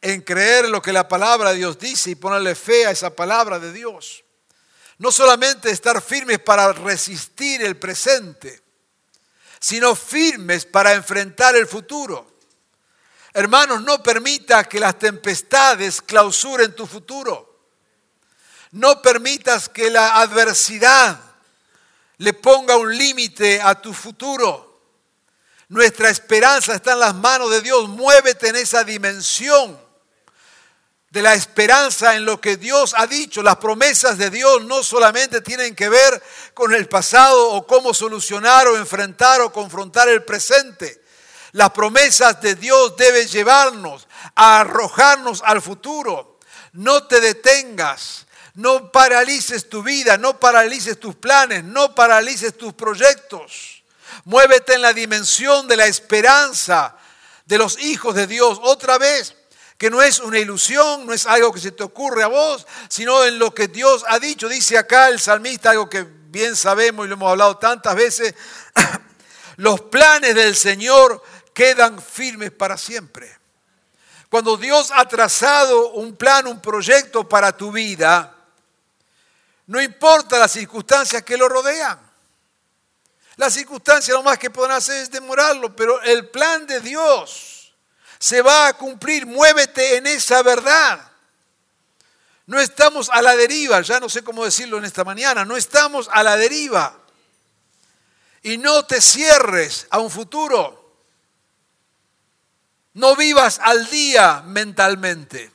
[0.00, 3.58] en creer lo que la palabra de Dios dice y ponerle fe a esa palabra
[3.58, 4.24] de Dios.
[4.96, 8.62] No solamente estar firmes para resistir el presente,
[9.60, 12.35] sino firmes para enfrentar el futuro.
[13.36, 17.54] Hermanos, no permita que las tempestades clausuren tu futuro.
[18.70, 21.20] No permitas que la adversidad
[22.16, 24.80] le ponga un límite a tu futuro.
[25.68, 27.90] Nuestra esperanza está en las manos de Dios.
[27.90, 29.78] Muévete en esa dimensión
[31.10, 33.42] de la esperanza en lo que Dios ha dicho.
[33.42, 36.22] Las promesas de Dios no solamente tienen que ver
[36.54, 41.04] con el pasado o cómo solucionar o enfrentar o confrontar el presente.
[41.56, 46.38] Las promesas de Dios deben llevarnos a arrojarnos al futuro.
[46.72, 53.82] No te detengas no paralices tu vida, no paralices tus planes, no paralices tus proyectos.
[54.24, 56.96] Muévete en la dimensión de la esperanza
[57.44, 58.58] de los hijos de Dios.
[58.62, 59.36] Otra vez,
[59.76, 63.24] que no es una ilusión, no es algo que se te ocurre a vos, sino
[63.24, 64.48] en lo que Dios ha dicho.
[64.48, 68.34] Dice acá el salmista algo que bien sabemos y lo hemos hablado tantas veces.
[69.56, 71.22] Los planes del Señor
[71.56, 73.34] quedan firmes para siempre.
[74.28, 78.34] Cuando Dios ha trazado un plan, un proyecto para tu vida,
[79.66, 81.98] no importa las circunstancias que lo rodean.
[83.36, 87.74] Las circunstancias lo más que podrán hacer es demorarlo, pero el plan de Dios
[88.18, 89.24] se va a cumplir.
[89.24, 91.10] Muévete en esa verdad.
[92.44, 96.06] No estamos a la deriva, ya no sé cómo decirlo en esta mañana, no estamos
[96.12, 96.98] a la deriva.
[98.42, 100.75] Y no te cierres a un futuro.
[102.96, 105.50] No vivas al día mentalmente.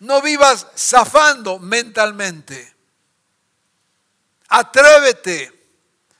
[0.00, 2.74] No vivas zafando mentalmente.
[4.48, 5.52] Atrévete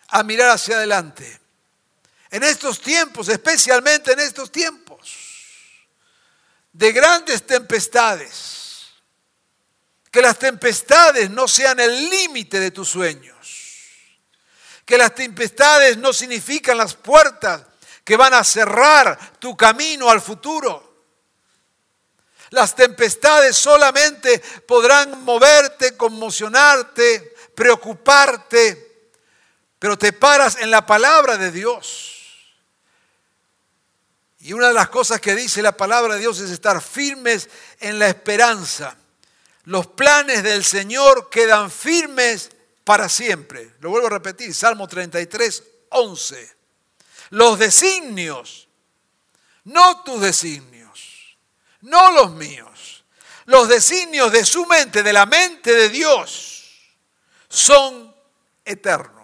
[0.08, 1.40] a mirar hacia adelante.
[2.30, 5.16] En estos tiempos, especialmente en estos tiempos
[6.72, 8.86] de grandes tempestades,
[10.12, 13.34] que las tempestades no sean el límite de tus sueños.
[14.84, 17.73] Que las tempestades no significan las puertas
[18.04, 20.94] que van a cerrar tu camino al futuro.
[22.50, 29.10] Las tempestades solamente podrán moverte, conmocionarte, preocuparte,
[29.78, 32.10] pero te paras en la palabra de Dios.
[34.38, 37.48] Y una de las cosas que dice la palabra de Dios es estar firmes
[37.80, 38.94] en la esperanza.
[39.64, 42.50] Los planes del Señor quedan firmes
[42.84, 43.72] para siempre.
[43.80, 46.53] Lo vuelvo a repetir, Salmo 33, 11.
[47.30, 48.68] Los designios,
[49.64, 51.36] no tus designios,
[51.80, 53.04] no los míos,
[53.46, 56.64] los designios de su mente, de la mente de Dios,
[57.48, 58.14] son
[58.64, 59.14] eternos.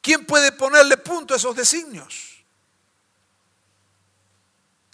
[0.00, 2.32] ¿Quién puede ponerle punto a esos designios?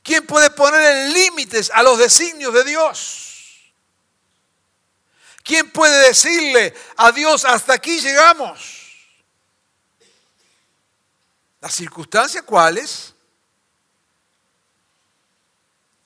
[0.03, 3.29] ¿Quién puede poner límites a los designios de Dios?
[5.43, 8.78] ¿Quién puede decirle a Dios, hasta aquí llegamos?
[11.61, 13.15] ¿Las circunstancias cuáles?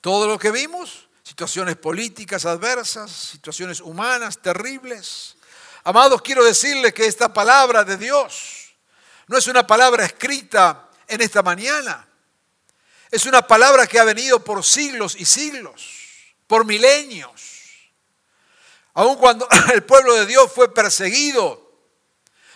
[0.01, 5.37] Todo lo que vimos, situaciones políticas adversas, situaciones humanas terribles.
[5.85, 8.75] Amados, quiero decirles que esta palabra de Dios
[9.27, 12.09] no es una palabra escrita en esta mañana.
[13.11, 15.87] Es una palabra que ha venido por siglos y siglos,
[16.47, 17.53] por milenios.
[18.95, 21.71] Aun cuando el pueblo de Dios fue perseguido,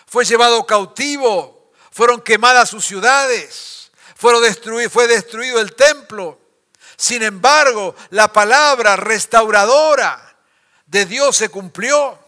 [0.07, 1.56] fue llevado cautivo,
[1.97, 4.43] fueron quemadas sus ciudades, fueron
[4.91, 6.39] fue destruido el templo.
[6.95, 10.37] Sin embargo, la palabra restauradora
[10.85, 12.19] de Dios se cumplió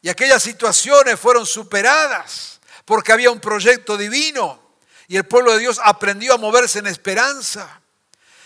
[0.00, 4.62] y aquellas situaciones fueron superadas porque había un proyecto divino
[5.08, 7.80] y el pueblo de Dios aprendió a moverse en esperanza.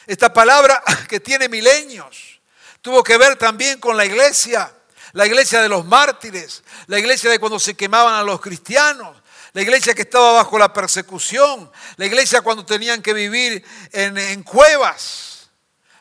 [0.07, 2.41] Esta palabra que tiene milenios
[2.81, 4.73] tuvo que ver también con la iglesia
[5.13, 9.17] la iglesia de los mártires, la iglesia de cuando se quemaban a los cristianos,
[9.53, 15.51] la iglesia que estaba bajo la persecución, la iglesia cuando tenían que vivir en, cuevas.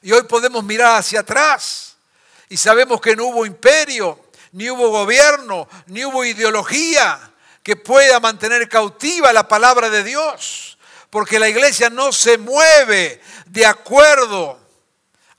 [0.01, 1.95] Y hoy podemos mirar hacia atrás
[2.49, 7.31] y sabemos que no hubo imperio, ni hubo gobierno, ni hubo ideología
[7.63, 10.77] que pueda mantener cautiva la palabra de Dios,
[11.09, 14.59] porque la iglesia no se mueve de acuerdo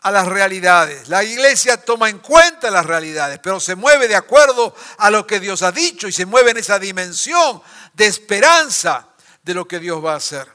[0.01, 1.09] a las realidades.
[1.09, 5.41] La iglesia toma en cuenta las realidades, pero se mueve de acuerdo a lo que
[5.41, 7.63] Dios ha dicho y se mueve en esa dimensión
[7.99, 9.09] de esperanza
[9.43, 10.47] de lo que Dios va a hacer.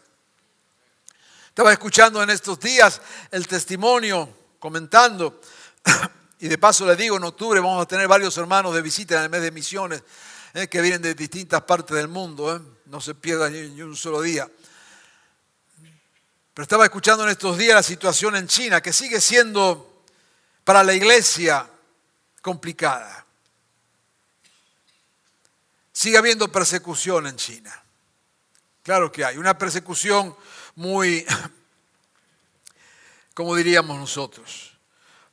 [1.50, 4.30] Estaba escuchando en estos días el testimonio,
[4.60, 5.42] comentando,
[6.40, 9.24] y de paso le digo, en octubre vamos a tener varios hermanos de visita en
[9.24, 10.04] el mes de misiones
[10.54, 12.62] eh, que vienen de distintas partes del mundo, eh.
[12.86, 14.50] no se pierdan ni un solo día.
[16.54, 20.06] Pero estaba escuchando en estos días la situación en China, que sigue siendo
[20.64, 21.70] para la iglesia
[22.42, 23.26] complicada.
[25.94, 27.84] Sigue habiendo persecución en China.
[28.82, 30.36] Claro que hay, una persecución
[30.76, 31.26] muy,
[33.34, 34.76] como diríamos nosotros,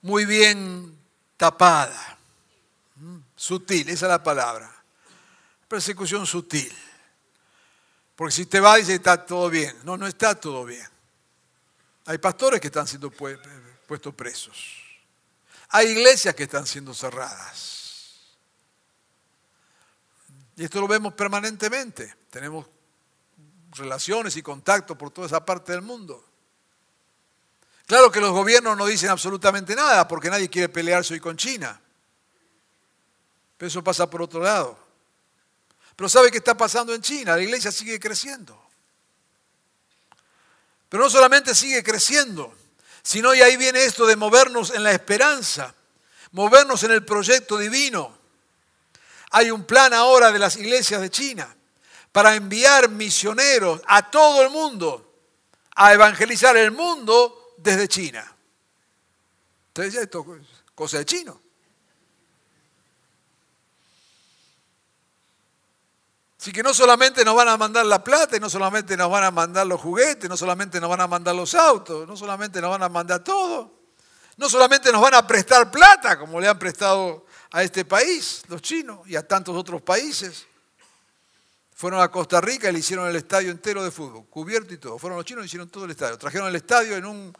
[0.03, 0.97] muy bien
[1.37, 2.19] tapada,
[3.35, 4.71] sutil, esa es la palabra.
[5.67, 6.73] Persecución sutil.
[8.15, 10.87] Porque si te va dice está todo bien, no, no está todo bien.
[12.05, 14.77] Hay pastores que están siendo puestos presos.
[15.71, 17.80] Hay iglesias que están siendo cerradas.
[20.61, 22.17] Y esto lo vemos permanentemente.
[22.29, 22.67] Tenemos
[23.71, 26.23] relaciones y contactos por toda esa parte del mundo.
[27.87, 31.81] Claro que los gobiernos no dicen absolutamente nada porque nadie quiere pelearse hoy con China.
[33.57, 34.79] Pero eso pasa por otro lado.
[35.97, 37.37] Pero ¿sabe qué está pasando en China?
[37.37, 38.63] La iglesia sigue creciendo.
[40.91, 42.55] Pero no solamente sigue creciendo,
[43.03, 45.75] sino y ahí viene esto de movernos en la esperanza,
[46.33, 48.20] movernos en el proyecto divino.
[49.31, 51.57] Hay un plan ahora de las iglesias de China
[52.13, 55.07] para enviar misioneros a todo el mundo
[55.77, 58.37] a evangelizar el mundo desde China.
[59.69, 61.41] Entonces, esto es cosa de chino.
[66.41, 69.31] Así que no solamente nos van a mandar la plata, no solamente nos van a
[69.31, 72.83] mandar los juguetes, no solamente nos van a mandar los autos, no solamente nos van
[72.83, 73.81] a mandar todo,
[74.39, 78.63] no solamente nos van a prestar plata, como le han prestado a este país, los
[78.63, 80.47] chinos, y a tantos otros países.
[81.75, 84.99] Fueron a Costa Rica y le hicieron el estadio entero de fútbol, cubierto y todo.
[84.99, 86.19] Fueron los chinos y hicieron todo el estadio.
[86.19, 87.33] Trajeron el estadio en un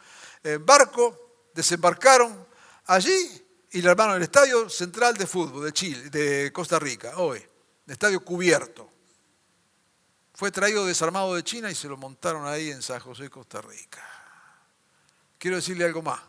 [0.43, 2.47] eh, barco, desembarcaron
[2.87, 7.37] allí y le armaron el estadio central de fútbol de Chile, de Costa Rica, hoy.
[7.85, 8.89] El estadio cubierto.
[10.33, 14.01] Fue traído desarmado de China y se lo montaron ahí en San José, Costa Rica.
[15.37, 16.19] Quiero decirle algo más.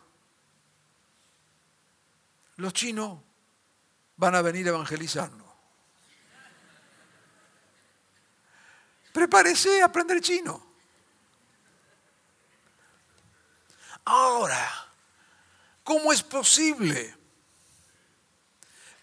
[2.57, 3.19] Los chinos
[4.17, 5.47] van a venir a evangelizarnos.
[9.11, 10.73] Prepárese a aprender chino.
[14.05, 14.91] Ahora,
[15.83, 17.15] ¿cómo es posible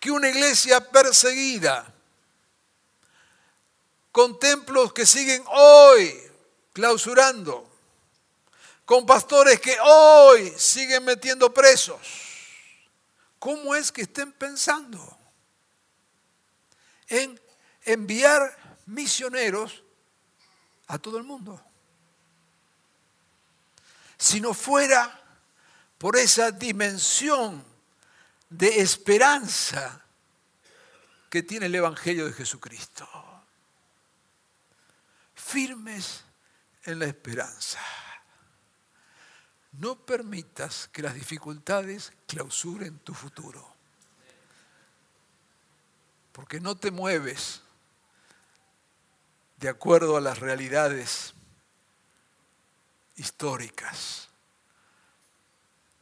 [0.00, 1.94] que una iglesia perseguida
[4.10, 6.30] con templos que siguen hoy
[6.72, 7.68] clausurando,
[8.84, 11.98] con pastores que hoy siguen metiendo presos.
[13.40, 15.18] ¿Cómo es que estén pensando
[17.08, 17.40] en
[17.82, 19.82] enviar misioneros
[20.86, 21.60] a todo el mundo?
[24.16, 25.20] Si no fuera
[25.98, 27.64] por esa dimensión
[28.50, 30.04] de esperanza
[31.30, 33.08] que tiene el Evangelio de Jesucristo.
[35.34, 36.24] Firmes
[36.84, 37.78] en la esperanza.
[39.80, 43.66] No permitas que las dificultades clausuren tu futuro.
[46.32, 47.62] Porque no te mueves
[49.56, 51.32] de acuerdo a las realidades
[53.16, 54.28] históricas.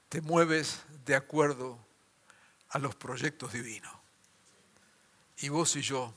[0.09, 1.79] Te mueves de acuerdo
[2.71, 3.95] a los proyectos divinos.
[5.37, 6.13] Y vos y yo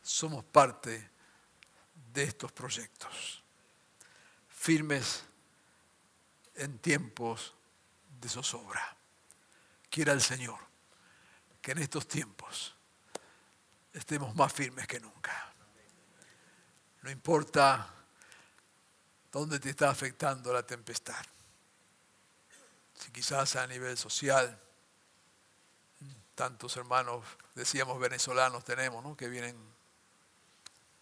[0.00, 1.10] somos parte
[2.14, 3.42] de estos proyectos,
[4.48, 5.24] firmes
[6.58, 7.54] en tiempos
[8.20, 8.96] de zozobra.
[9.90, 10.58] Quiera el Señor
[11.60, 12.74] que en estos tiempos
[13.92, 15.52] estemos más firmes que nunca.
[17.02, 17.94] No importa
[19.32, 21.24] dónde te está afectando la tempestad.
[22.94, 24.58] Si quizás a nivel social,
[26.34, 29.16] tantos hermanos, decíamos venezolanos tenemos, ¿no?
[29.16, 29.56] que vienen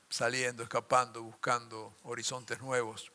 [0.09, 3.13] saliendo, escapando, buscando horizontes nuevos.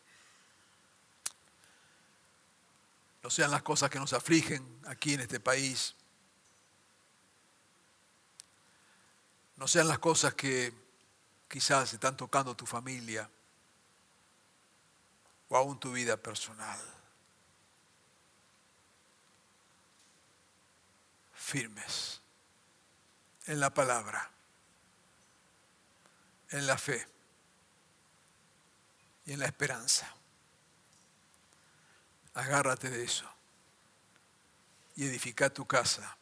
[3.23, 5.95] No sean las cosas que nos afligen aquí en este país.
[9.55, 10.73] No sean las cosas que
[11.47, 13.29] quizás están tocando tu familia
[15.49, 16.79] o aún tu vida personal.
[21.51, 22.21] firmes
[23.45, 24.31] en la palabra,
[26.49, 27.05] en la fe
[29.25, 30.20] y en la esperanza.
[32.33, 33.29] Agárrate de eso
[34.95, 36.17] y edifica tu casa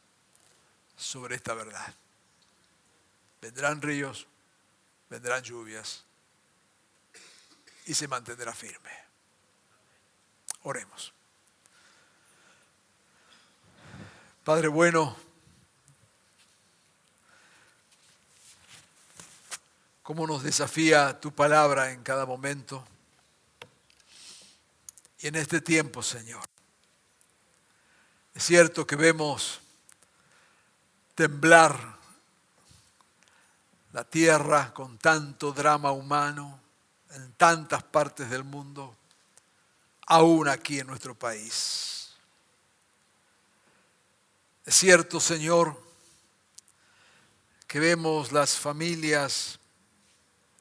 [0.96, 1.94] sobre esta verdad.
[3.42, 4.28] Vendrán ríos,
[5.10, 6.04] vendrán lluvias
[7.86, 8.92] y se mantendrá firme.
[10.64, 11.14] Oremos.
[14.44, 15.16] Padre bueno,
[20.04, 22.86] cómo nos desafía tu palabra en cada momento
[25.20, 26.44] y en este tiempo, Señor.
[28.34, 29.60] Es cierto que vemos
[31.14, 31.98] temblar
[33.92, 36.62] la tierra con tanto drama humano
[37.12, 38.96] en tantas partes del mundo,
[40.08, 42.12] aún aquí en nuestro país.
[44.64, 45.82] Es cierto, Señor,
[47.68, 49.59] que vemos las familias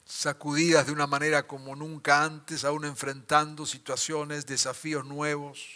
[0.09, 5.67] sacudidas de una manera como nunca antes, aún enfrentando situaciones, desafíos nuevos,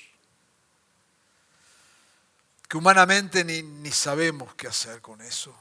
[2.67, 5.55] que humanamente ni, ni sabemos qué hacer con eso.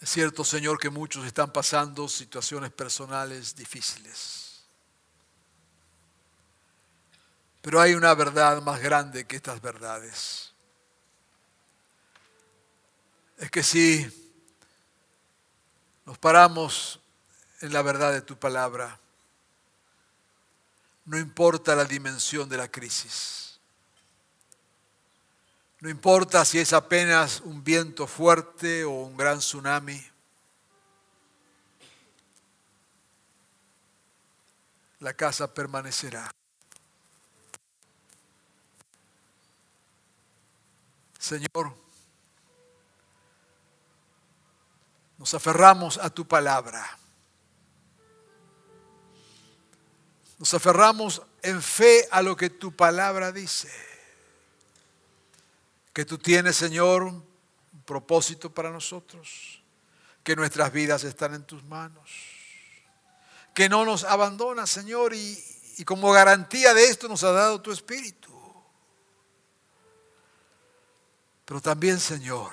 [0.00, 4.62] Es cierto, Señor, que muchos están pasando situaciones personales difíciles.
[7.60, 10.54] Pero hay una verdad más grande que estas verdades.
[13.36, 14.17] Es que si
[16.08, 17.00] nos paramos
[17.60, 18.98] en la verdad de tu palabra,
[21.04, 23.60] no importa la dimensión de la crisis.
[25.80, 30.02] No importa si es apenas un viento fuerte o un gran tsunami.
[35.00, 36.30] La casa permanecerá.
[41.18, 41.76] Señor,
[45.18, 46.96] nos aferramos a tu palabra.
[50.38, 53.68] Nos aferramos en fe a lo que tu palabra dice.
[55.92, 57.26] Que tú tienes, Señor, un
[57.84, 59.60] propósito para nosotros.
[60.22, 62.08] Que nuestras vidas están en tus manos.
[63.52, 65.44] Que no nos abandonas, Señor, y,
[65.78, 68.32] y como garantía de esto nos ha dado tu Espíritu.
[71.44, 72.52] Pero también, Señor,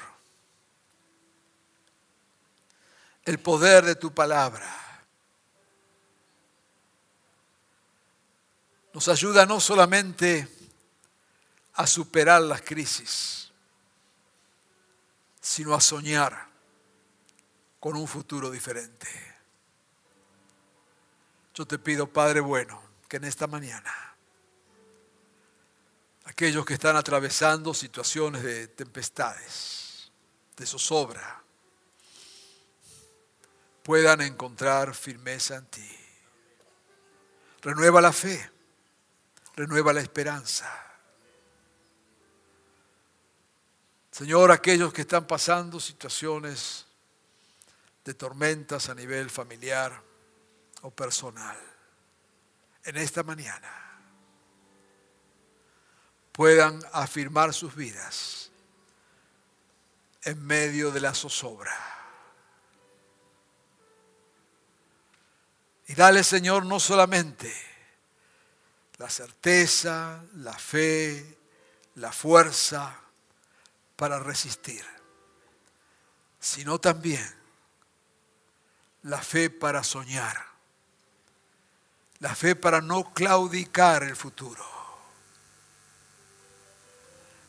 [3.26, 4.72] el poder de tu palabra
[8.94, 10.48] nos ayuda no solamente
[11.74, 13.52] a superar las crisis,
[15.42, 16.48] sino a soñar
[17.80, 19.08] con un futuro diferente.
[21.54, 23.94] Yo te pido, Padre bueno, que en esta mañana
[26.26, 30.12] aquellos que están atravesando situaciones de tempestades,
[30.56, 31.45] de zozobra,
[33.86, 35.98] puedan encontrar firmeza en ti.
[37.62, 38.52] Renueva la fe,
[39.56, 40.68] renueva la esperanza.
[44.10, 46.88] Señor, aquellos que están pasando situaciones
[48.04, 50.02] de tormentas a nivel familiar
[50.82, 51.58] o personal,
[52.86, 53.72] en esta mañana
[56.32, 58.50] puedan afirmar sus vidas
[60.24, 61.95] en medio de la zozobra.
[65.88, 67.54] Y dale, Señor, no solamente
[68.98, 71.38] la certeza, la fe,
[71.96, 73.00] la fuerza
[73.96, 74.84] para resistir,
[76.40, 77.34] sino también
[79.04, 80.44] la fe para soñar,
[82.20, 84.66] la fe para no claudicar el futuro,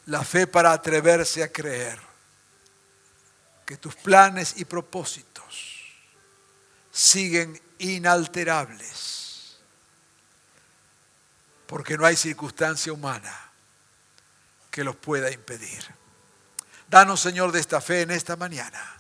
[0.07, 2.01] la fe para atreverse a creer
[3.64, 5.84] que tus planes y propósitos
[6.93, 9.59] siguen inalterables,
[11.66, 13.51] porque no hay circunstancia humana
[14.70, 15.85] que los pueda impedir.
[16.89, 18.97] Danos, Señor, de esta fe en esta mañana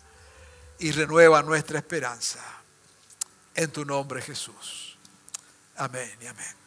[0.78, 2.40] y renueva nuestra esperanza.
[3.54, 4.98] En tu nombre, Jesús.
[5.76, 6.65] Amén y amén.